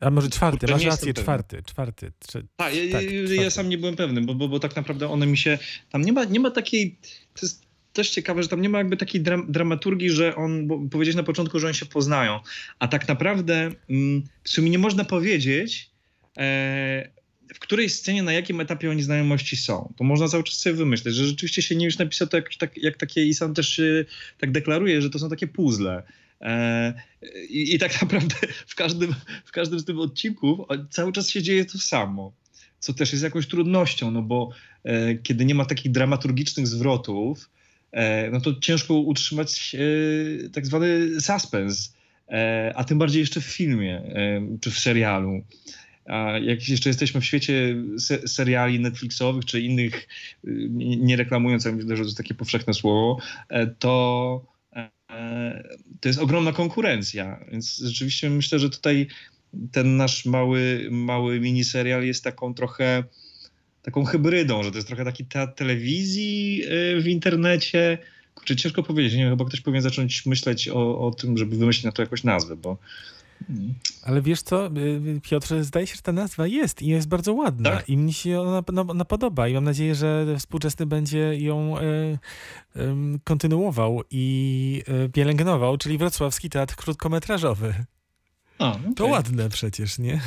A 0.00 0.10
może 0.10 0.30
czwarty, 0.30 0.66
masz 0.66 0.84
rację, 0.84 1.14
czwarty, 1.14 1.62
czwarty. 1.62 2.12
Trze... 2.18 2.42
Tak, 2.56 2.74
ja, 2.74 2.92
Tak, 2.92 3.02
czwarty. 3.02 3.36
ja 3.36 3.50
sam 3.50 3.68
nie 3.68 3.78
byłem 3.78 3.96
pewny, 3.96 4.20
bo, 4.20 4.34
bo, 4.34 4.48
bo 4.48 4.60
tak 4.60 4.76
naprawdę 4.76 5.08
one 5.08 5.26
mi 5.26 5.38
się. 5.38 5.58
Tam 5.90 6.02
nie 6.02 6.12
ma, 6.12 6.24
nie 6.24 6.40
ma 6.40 6.50
takiej. 6.50 6.96
To 7.34 7.46
jest 7.46 7.66
też 7.92 8.10
ciekawe, 8.10 8.42
że 8.42 8.48
tam 8.48 8.60
nie 8.62 8.68
ma 8.68 8.78
jakby 8.78 8.96
takiej 8.96 9.20
dram, 9.20 9.52
dramaturgii, 9.52 10.10
że 10.10 10.36
on. 10.36 10.66
Bo 10.66 10.78
powiedzieć 10.90 11.16
na 11.16 11.22
początku, 11.22 11.58
że 11.58 11.66
oni 11.66 11.76
się 11.76 11.86
poznają. 11.86 12.40
A 12.78 12.88
tak 12.88 13.08
naprawdę 13.08 13.70
mm, 13.90 14.22
w 14.44 14.48
sumie 14.48 14.70
nie 14.70 14.78
można 14.78 15.04
powiedzieć. 15.04 15.90
E, 16.38 17.10
w 17.54 17.58
której 17.58 17.88
scenie, 17.88 18.22
na 18.22 18.32
jakim 18.32 18.60
etapie 18.60 18.90
oni 18.90 19.02
znajomości 19.02 19.56
są. 19.56 19.92
To 19.96 20.04
można 20.04 20.28
cały 20.28 20.44
czas 20.44 20.58
sobie 20.58 20.76
wymyśleć, 20.76 21.14
że 21.14 21.26
rzeczywiście 21.26 21.62
się 21.62 21.76
nie 21.76 21.84
już 21.84 21.98
napisał 21.98 22.28
to 22.28 22.36
jak, 22.36 22.54
tak, 22.54 22.76
jak 22.76 22.96
takie 22.96 23.26
i 23.26 23.34
sam 23.34 23.54
też 23.54 23.68
się 23.68 24.04
tak 24.38 24.52
deklaruje, 24.52 25.02
że 25.02 25.10
to 25.10 25.18
są 25.18 25.28
takie 25.28 25.46
puzzle. 25.46 26.02
E, 26.40 26.94
i, 27.48 27.74
I 27.74 27.78
tak 27.78 28.02
naprawdę 28.02 28.34
w 28.66 28.74
każdym, 28.74 29.14
w 29.44 29.52
każdym 29.52 29.80
z 29.80 29.84
tych 29.84 29.98
odcinków 29.98 30.58
cały 30.90 31.12
czas 31.12 31.28
się 31.28 31.42
dzieje 31.42 31.64
to 31.64 31.78
samo, 31.78 32.32
co 32.78 32.94
też 32.94 33.12
jest 33.12 33.24
jakąś 33.24 33.46
trudnością, 33.46 34.10
no 34.10 34.22
bo 34.22 34.50
e, 34.84 35.14
kiedy 35.14 35.44
nie 35.44 35.54
ma 35.54 35.64
takich 35.64 35.92
dramaturgicznych 35.92 36.66
zwrotów, 36.66 37.50
e, 37.92 38.30
no 38.30 38.40
to 38.40 38.54
ciężko 38.60 38.94
utrzymać 38.94 39.74
e, 39.74 40.48
tak 40.48 40.66
zwany 40.66 41.20
suspens, 41.20 41.94
e, 42.28 42.72
a 42.76 42.84
tym 42.84 42.98
bardziej 42.98 43.20
jeszcze 43.20 43.40
w 43.40 43.44
filmie 43.44 43.96
e, 43.96 44.42
czy 44.60 44.70
w 44.70 44.78
serialu. 44.78 45.42
Jak 46.42 46.68
jeszcze 46.68 46.90
jesteśmy 46.90 47.20
w 47.20 47.24
świecie 47.24 47.76
se 47.98 48.28
seriali 48.28 48.80
Netflixowych 48.80 49.44
czy 49.44 49.60
innych, 49.60 50.08
y, 50.44 50.68
nie 50.70 50.96
nie 50.96 51.16
reklamując, 51.16 51.66
ale 51.66 51.76
myślę, 51.76 51.96
że 51.96 52.02
to 52.02 52.06
jest 52.06 52.16
takie 52.16 52.34
powszechne 52.34 52.74
słowo, 52.74 53.18
e, 53.48 53.66
to 53.66 54.44
e, 54.76 54.90
to 56.00 56.08
jest 56.08 56.18
ogromna 56.18 56.52
konkurencja. 56.52 57.44
Więc 57.52 57.76
rzeczywiście 57.76 58.30
myślę, 58.30 58.58
że 58.58 58.70
tutaj 58.70 59.06
ten 59.72 59.96
nasz 59.96 60.26
mały, 60.26 60.88
mały 60.90 61.40
miniserial 61.40 62.04
jest 62.04 62.24
taką 62.24 62.54
trochę 62.54 63.04
taką 63.82 64.04
hybrydą, 64.04 64.62
że 64.62 64.70
to 64.70 64.78
jest 64.78 64.88
trochę 64.88 65.04
taki 65.04 65.24
teatr 65.24 65.54
telewizji 65.54 66.62
y, 66.98 67.00
w 67.02 67.08
internecie. 67.08 67.98
Kurczę, 68.34 68.56
ciężko 68.56 68.82
powiedzieć. 68.82 69.14
Nie 69.14 69.22
wiem, 69.22 69.30
chyba 69.30 69.44
ktoś 69.44 69.60
powinien 69.60 69.82
zacząć 69.82 70.26
myśleć 70.26 70.68
o, 70.68 71.06
o 71.06 71.10
tym, 71.10 71.38
żeby 71.38 71.56
wymyślić 71.56 71.84
na 71.84 71.92
to 71.92 72.02
jakąś 72.02 72.24
nazwę, 72.24 72.56
bo 72.56 72.78
Ale 74.02 74.22
wiesz 74.22 74.42
co, 74.42 74.66
y, 74.66 75.20
Piotr, 75.22 75.62
zdaje 75.62 75.86
się, 75.86 75.96
że 75.96 76.02
ta 76.02 76.12
nazwa 76.12 76.46
jest 76.46 76.82
i 76.82 76.86
jest 76.86 77.08
bardzo 77.08 77.34
ładna 77.34 77.70
Tak? 77.70 77.88
i 77.88 77.96
mi 77.96 78.12
się 78.12 78.40
ona, 78.40 78.62
ona, 78.68 78.80
ona 78.82 79.04
podoba 79.04 79.48
i 79.48 79.54
mam 79.54 79.64
nadzieję, 79.64 79.94
że 79.94 80.26
współczesny 80.38 80.86
będzie 80.86 81.18
ją 81.40 81.78
e, 81.78 81.82
em, 82.76 83.20
kontynuował 83.24 84.02
i 84.10 84.82
e, 85.04 85.08
pielęgnował, 85.08 85.76
czyli 85.76 85.98
Wrocławski 85.98 86.50
Teatr 86.50 86.76
Krótkometrażowy. 86.76 87.74
A, 88.58 88.78
no 88.86 88.94
To 88.94 89.06
ładne 89.06 89.48
przecież, 89.48 89.98
nie? 89.98 90.20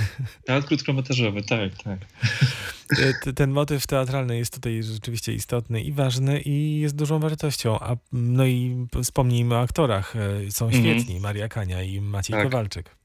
Teatr 0.45 0.67
krótkometrażowy, 0.67 1.43
tak, 1.43 1.83
tak. 1.83 1.99
E, 3.27 3.33
Ten 3.33 3.51
motyw 3.51 3.87
teatralny 3.87 4.37
jest 4.37 4.53
tutaj 4.53 4.83
rzeczywiście 4.83 5.33
istotny 5.33 5.81
i 5.81 5.91
ważny 5.91 6.41
i 6.41 6.79
jest 6.79 6.95
dużą 6.95 7.19
wartością. 7.19 7.79
A, 7.79 7.95
no 8.11 8.45
i 8.45 8.87
wspomnijmy 9.03 9.55
o 9.55 9.59
aktorach. 9.61 10.13
Są 10.49 10.65
Mhm. 10.65 10.83
świetni. 10.83 11.19
Maria 11.19 11.47
Kania 11.47 11.83
i 11.83 12.01
Maciej 12.01 12.33
Tak. 12.33 12.43
Kowalczyk. 12.43 13.02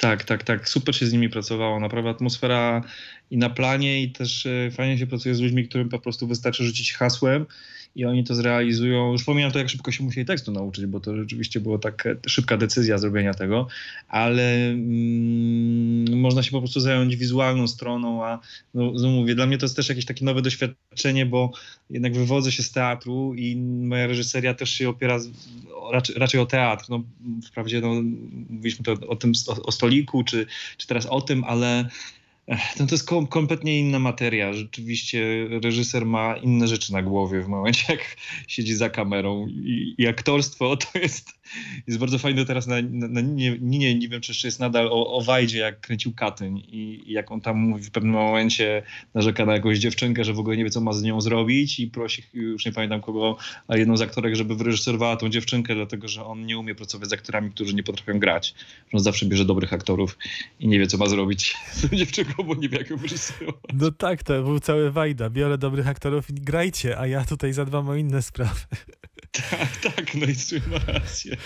Tak, 0.00 0.24
tak, 0.24 0.44
tak. 0.44 0.68
Super 0.68 0.96
się 0.96 1.06
z 1.06 1.12
nimi 1.12 1.28
pracowało. 1.28 1.80
Naprawdę 1.80 2.10
atmosfera 2.10 2.82
i 3.30 3.36
na 3.38 3.50
planie, 3.50 4.02
i 4.02 4.12
też 4.12 4.46
e, 4.46 4.70
fajnie 4.70 4.98
się 4.98 5.06
pracuje 5.06 5.34
z 5.34 5.40
ludźmi, 5.40 5.68
którym 5.68 5.88
po 5.88 5.98
prostu 5.98 6.26
wystarczy 6.26 6.64
rzucić 6.64 6.92
hasłem 6.92 7.46
i 7.96 8.04
oni 8.04 8.24
to 8.24 8.34
zrealizują. 8.34 9.12
Już 9.12 9.24
pomijam 9.24 9.52
to, 9.52 9.58
jak 9.58 9.68
szybko 9.68 9.92
się 9.92 10.04
musieli 10.04 10.26
tekstu 10.26 10.52
nauczyć, 10.52 10.86
bo 10.86 11.00
to 11.00 11.16
rzeczywiście 11.16 11.60
była 11.60 11.78
tak 11.78 12.08
szybka 12.26 12.56
decyzja 12.56 12.98
zrobienia 12.98 13.34
tego, 13.34 13.68
ale 14.08 14.70
mm, 14.70 15.49
można 16.20 16.42
się 16.42 16.50
po 16.50 16.58
prostu 16.58 16.80
zająć 16.80 17.16
wizualną 17.16 17.68
stroną, 17.68 18.24
a 18.24 18.38
no, 18.74 18.92
no 18.94 19.08
mówię, 19.08 19.34
dla 19.34 19.46
mnie 19.46 19.58
to 19.58 19.64
jest 19.64 19.76
też 19.76 19.88
jakieś 19.88 20.04
takie 20.04 20.24
nowe 20.24 20.42
doświadczenie, 20.42 21.26
bo 21.26 21.52
jednak 21.90 22.14
wywodzę 22.14 22.52
się 22.52 22.62
z 22.62 22.72
teatru 22.72 23.34
i 23.34 23.56
moja 23.56 24.06
reżyseria 24.06 24.54
też 24.54 24.70
się 24.70 24.88
opiera 24.88 25.18
z, 25.18 25.28
raczej, 25.92 26.16
raczej 26.18 26.40
o 26.40 26.46
teatr. 26.46 26.84
No, 26.88 27.02
wprawdzie 27.46 27.80
no, 27.80 28.02
mówiliśmy 28.50 28.84
to 28.84 28.92
o 29.08 29.16
tym, 29.16 29.32
o, 29.48 29.62
o 29.62 29.72
stoliku, 29.72 30.24
czy, 30.24 30.46
czy 30.76 30.86
teraz 30.86 31.06
o 31.06 31.20
tym, 31.20 31.44
ale 31.44 31.88
ech, 32.46 32.60
no 32.80 32.86
to 32.86 32.94
jest 32.94 33.06
kom, 33.06 33.26
kompletnie 33.26 33.78
inna 33.78 33.98
materia. 33.98 34.52
Rzeczywiście 34.52 35.48
reżyser 35.62 36.06
ma 36.06 36.36
inne 36.36 36.68
rzeczy 36.68 36.92
na 36.92 37.02
głowie 37.02 37.40
w 37.40 37.48
momencie, 37.48 37.84
jak 37.88 38.16
siedzi 38.48 38.74
za 38.74 38.90
kamerą 38.90 39.46
i, 39.48 39.94
i 39.98 40.06
aktorstwo 40.06 40.76
to 40.76 40.98
jest, 40.98 41.39
jest 41.86 41.98
bardzo 41.98 42.18
fajne 42.18 42.44
teraz 42.44 42.66
na, 42.66 42.76
na, 42.90 43.08
na 43.08 43.20
nie, 43.20 43.58
nie, 43.60 43.94
nie 43.94 44.08
wiem, 44.08 44.20
czy 44.20 44.30
jeszcze 44.30 44.48
jest 44.48 44.60
nadal 44.60 44.86
o, 44.86 45.12
o 45.12 45.22
Wajdzie, 45.22 45.58
jak 45.58 45.80
kręcił 45.80 46.14
Katyń 46.14 46.58
i, 46.58 47.02
i 47.06 47.12
jak 47.12 47.32
on 47.32 47.40
tam 47.40 47.58
mówi 47.58 47.84
w 47.84 47.90
pewnym 47.90 48.12
momencie 48.12 48.82
narzeka 49.14 49.46
na 49.46 49.52
jakąś 49.52 49.78
dziewczynkę, 49.78 50.24
że 50.24 50.32
w 50.32 50.38
ogóle 50.38 50.56
nie 50.56 50.64
wie, 50.64 50.70
co 50.70 50.80
ma 50.80 50.92
z 50.92 51.02
nią 51.02 51.20
zrobić 51.20 51.80
i 51.80 51.86
prosi, 51.86 52.22
już 52.32 52.66
nie 52.66 52.72
pamiętam 52.72 53.00
kogo, 53.00 53.36
ale 53.68 53.78
jedną 53.78 53.96
z 53.96 54.02
aktorek, 54.02 54.34
żeby 54.34 54.56
wyreżyserowała 54.56 55.16
tą 55.16 55.28
dziewczynkę, 55.28 55.74
dlatego 55.74 56.08
że 56.08 56.24
on 56.24 56.46
nie 56.46 56.58
umie 56.58 56.74
pracować 56.74 57.08
z 57.08 57.12
aktorami, 57.12 57.50
którzy 57.50 57.74
nie 57.74 57.82
potrafią 57.82 58.18
grać. 58.18 58.54
Że 58.90 58.98
on 58.98 59.04
zawsze 59.04 59.26
bierze 59.26 59.44
dobrych 59.44 59.72
aktorów 59.72 60.18
i 60.60 60.68
nie 60.68 60.78
wie, 60.78 60.86
co 60.86 60.98
ma 60.98 61.06
zrobić 61.06 61.54
z 61.72 61.88
tą 61.88 61.96
dziewczynką, 61.96 62.42
bo 62.42 62.54
nie 62.54 62.68
wie, 62.68 62.78
jak 62.78 62.90
ją 62.90 62.96
wyreżyserować. 62.96 63.60
No 63.72 63.90
tak, 63.90 64.22
to 64.22 64.42
był 64.42 64.60
cały 64.60 64.90
Wajda. 64.90 65.30
Biorę 65.30 65.58
dobrych 65.58 65.88
aktorów 65.88 66.30
i 66.30 66.34
grajcie, 66.34 66.98
a 66.98 67.06
ja 67.06 67.24
tutaj 67.24 67.52
zadbam 67.52 67.88
o 67.88 67.94
inne 67.94 68.22
sprawy. 68.22 68.60
Tak, 69.32 69.76
tak, 69.76 70.14
no 70.14 70.26
i 70.26 70.70
ma 70.70 70.92
rację. 70.92 71.36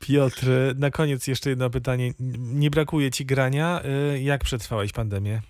Piotr, 0.00 0.46
na 0.76 0.90
koniec 0.90 1.26
jeszcze 1.26 1.50
jedno 1.50 1.70
pytanie. 1.70 2.12
Nie 2.38 2.70
brakuje 2.70 3.10
ci 3.10 3.26
grania? 3.26 3.82
Y, 4.14 4.22
Jak 4.22 4.44
przetrwałeś 4.44 4.92
pandemię? 4.92 5.40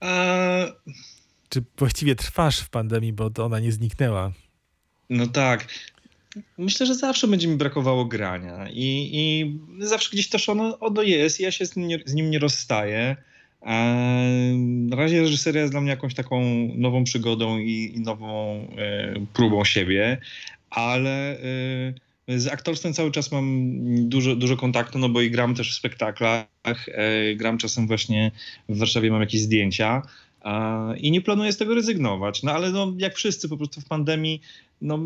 A, 0.00 0.56
Czy 1.48 1.62
właściwie 1.78 2.14
trwasz 2.14 2.60
w 2.60 2.70
pandemii, 2.70 3.12
bo 3.12 3.30
ona 3.38 3.60
nie 3.60 3.72
zniknęła? 3.72 4.32
no 5.10 5.26
tak. 5.26 5.68
Myślę, 6.58 6.86
że 6.86 6.94
zawsze 6.94 7.28
będzie 7.28 7.48
mi 7.48 7.56
brakowało 7.56 8.04
grania 8.04 8.68
i, 8.70 9.10
i 9.12 9.84
zawsze 9.84 10.10
gdzieś 10.12 10.28
też 10.28 10.48
ono, 10.48 10.78
ono 10.78 11.02
jest. 11.02 11.40
Ja 11.40 11.50
się 11.50 11.66
z 11.66 11.76
nim 11.76 11.88
nie, 11.88 11.98
z 12.06 12.14
nim 12.14 12.30
nie 12.30 12.38
rozstaję. 12.38 13.16
Ehm, 13.62 14.86
Na 14.86 14.96
razie 14.96 15.20
reżyseria 15.20 15.60
jest 15.60 15.72
dla 15.72 15.80
mnie 15.80 15.90
jakąś 15.90 16.14
taką 16.14 16.42
nową 16.74 17.04
przygodą 17.04 17.58
i, 17.58 17.92
i 17.96 18.00
nową 18.00 18.54
e, 18.78 19.14
próbą 19.32 19.64
siebie, 19.64 20.18
ale 20.70 21.38
e, 21.38 21.94
z 22.28 22.46
aktorstwem 22.46 22.94
cały 22.94 23.10
czas 23.10 23.32
mam 23.32 23.74
dużo, 24.08 24.36
dużo 24.36 24.56
kontaktu, 24.56 24.98
no 24.98 25.08
bo 25.08 25.20
i 25.20 25.30
gram 25.30 25.54
też 25.54 25.72
w 25.72 25.76
spektaklach, 25.76 26.46
e, 26.88 27.34
gram 27.34 27.58
czasem 27.58 27.86
właśnie 27.86 28.30
w 28.68 28.78
Warszawie, 28.78 29.10
mam 29.10 29.20
jakieś 29.20 29.40
zdjęcia. 29.40 30.02
I 30.96 31.10
nie 31.10 31.20
planuję 31.20 31.52
z 31.52 31.56
tego 31.56 31.74
rezygnować. 31.74 32.42
No 32.42 32.52
ale 32.52 32.70
no, 32.70 32.92
jak 32.98 33.14
wszyscy 33.14 33.48
po 33.48 33.56
prostu 33.56 33.80
w 33.80 33.84
pandemii, 33.84 34.40
no, 34.80 34.98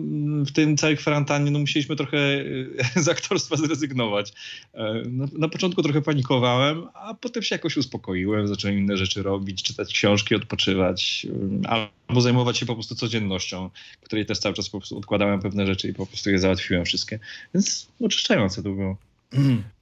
w 0.47 0.52
tym 0.52 0.76
całej 0.76 0.97
kwarantannie, 0.97 1.50
no, 1.50 1.59
musieliśmy 1.59 1.97
trochę 1.97 2.18
e, 2.18 3.02
z 3.04 3.09
aktorstwa 3.09 3.57
zrezygnować. 3.57 4.33
E, 4.75 5.02
Na, 5.33 5.49
początku 5.49 5.83
trochę 5.83 6.02
panikowałem, 6.02 6.87
a 6.95 7.14
potem 7.14 7.42
się 7.42 7.54
jakoś 7.54 7.76
uspokoiłem, 7.76 8.49
zacząłem 8.49 8.78
inne 8.78 8.97
rzeczy 8.97 9.23
robić, 9.23 9.62
czytać 9.62 9.92
książki, 9.92 10.35
odpoczywać, 10.35 11.26
e, 11.64 11.88
albo 12.09 12.21
zajmować 12.21 12.59
się 12.59 12.66
po 12.66 12.75
prostu 12.75 12.95
codziennością, 12.95 13.71
której 14.02 14.26
też 14.26 14.38
cały 14.38 14.54
czas 14.54 14.71
po 14.71 14.78
prostu 14.78 14.99
odkładałem 14.99 15.40
pewne 15.40 15.66
rzeczy 15.66 15.88
i 15.88 15.95
po 15.95 16.07
prostu 16.07 16.30
je 16.30 16.38
załatwiłem 16.38 16.85
wszystkie. 16.85 17.18
Więc 17.54 17.88
oczyszczające 18.00 18.62
to 18.62 18.71
było. 18.71 19.08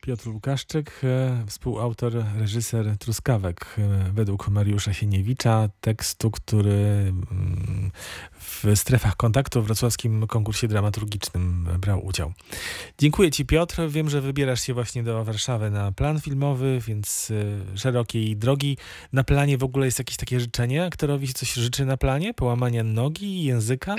Piotr 0.01 0.29
Łukaszczyk, 0.29 1.01
e, 1.05 1.45
współautor, 1.47 2.13
reżyser 2.39 2.99
Truskawek, 2.99 3.77
e, 3.79 4.13
według 4.13 4.49
Mariusza 4.49 4.93
Sieniewicza, 4.93 5.69
tekstu, 5.81 6.31
który 6.31 6.73
mm, 6.73 7.91
w 8.33 8.65
strefach 8.75 9.17
kontaktu 9.17 9.63
w 9.63 9.67
wrocławskim 9.67 10.27
konkursie 10.27 10.69
dramaturgicznym 10.69 11.69
brał 11.81 12.07
udział. 12.07 12.33
Dziękuję 12.99 13.31
Ci 13.31 13.47
Piotr. 13.47 13.89
Wiem, 13.89 14.11
że 14.11 14.21
wybierasz 14.21 14.61
się 14.61 14.75
właśnie 14.75 15.03
do 15.03 15.25
Warszawy 15.25 15.71
na 15.71 15.93
plan 15.93 16.21
filmowy, 16.21 16.81
więc 16.87 17.33
e, 17.75 17.79
szerokiej 17.79 18.37
drogi. 18.37 18.79
Na 19.13 19.25
planie 19.25 19.59
w 19.59 19.65
ogóle 19.65 19.87
jest 19.87 19.99
jakieś 19.99 20.17
takie 20.17 20.41
życzenie? 20.41 20.85
Aktorowi 20.85 21.35
coś 21.35 21.53
życzy 21.53 21.85
na 21.85 21.97
planie? 21.97 22.35
Połamania 22.35 22.85
nogi, 22.85 23.45
języka? 23.45 23.97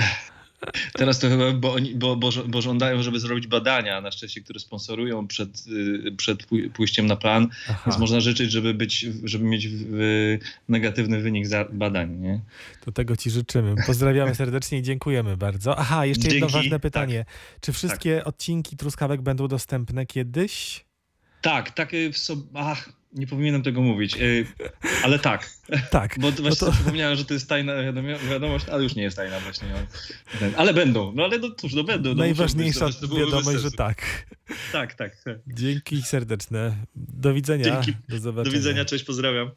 Teraz 0.93 1.19
to 1.19 1.29
chyba, 1.29 1.51
bo, 1.51 1.73
oni, 1.73 1.95
bo, 1.95 2.15
bo, 2.15 2.29
bo 2.47 2.61
żądają, 2.61 3.03
żeby 3.03 3.19
zrobić 3.19 3.47
badania 3.47 4.01
na 4.01 4.11
szczęście, 4.11 4.41
które 4.41 4.59
sponsorują 4.59 5.27
przed, 5.27 5.63
y, 6.07 6.11
przed 6.17 6.43
pój- 6.47 6.69
pójściem 6.69 7.05
na 7.05 7.15
plan, 7.15 7.47
Aha, 7.69 7.83
więc 7.85 7.99
można 7.99 8.19
życzyć, 8.19 8.51
żeby, 8.51 8.73
być, 8.73 9.05
żeby 9.23 9.45
mieć 9.45 9.67
negatywny 10.69 11.21
wynik 11.21 11.47
za 11.47 11.65
badań, 11.65 12.19
nie? 12.19 12.41
to 12.85 12.91
tego 12.91 13.17
Ci 13.17 13.29
życzymy. 13.29 13.75
Pozdrawiamy 13.85 14.35
serdecznie 14.35 14.77
i 14.79 14.81
dziękujemy 14.83 15.37
bardzo. 15.37 15.77
Aha, 15.77 16.05
jeszcze 16.05 16.27
jedno 16.27 16.39
Dzięki. 16.39 16.53
ważne 16.53 16.79
pytanie. 16.79 17.25
Czy 17.61 17.73
wszystkie 17.73 18.23
odcinki 18.25 18.77
Truskawek 18.77 19.21
będą 19.21 19.47
dostępne 19.47 20.05
kiedyś? 20.05 20.85
Tak, 21.41 21.71
tak 21.71 21.91
w 22.13 22.17
sobie, 22.17 22.41
ach, 22.53 22.89
nie 23.13 23.27
powinienem 23.27 23.63
tego 23.63 23.81
mówić, 23.81 24.17
y, 24.17 24.45
ale 25.03 25.19
tak, 25.19 25.49
Tak. 25.91 26.15
bo 26.19 26.31
właśnie 26.31 26.49
to- 26.49 26.55
sobie 26.55 26.71
przypomniałem, 26.71 27.17
że 27.17 27.25
to 27.25 27.33
jest 27.33 27.49
tajna 27.49 27.73
wiadomo- 27.73 28.29
wiadomość, 28.29 28.65
ale 28.69 28.83
już 28.83 28.95
nie 28.95 29.03
jest 29.03 29.17
tajna 29.17 29.39
właśnie. 29.39 29.67
no. 30.41 30.47
Ale 30.57 30.73
będą, 30.73 31.11
no 31.15 31.23
ale 31.23 31.39
no 31.39 31.51
cóż, 31.57 31.73
no 31.73 31.83
będą. 31.83 32.09
No, 32.09 32.15
Najważniejsza 32.15 32.85
być, 32.85 32.97
to 32.97 33.07
wiadomość, 33.07 33.59
że 33.59 33.71
tak. 33.71 34.01
Tak, 34.71 34.93
tak. 34.93 35.23
tak. 35.23 35.37
Dzięki 35.47 36.01
serdeczne. 36.01 36.75
Do 36.95 37.33
widzenia. 37.33 37.63
Dzięki. 37.65 37.93
Do 38.09 38.19
zobaczenia. 38.19 38.51
Do 38.53 38.57
widzenia, 38.59 38.85
cześć, 38.85 39.03
pozdrawiam. 39.03 39.51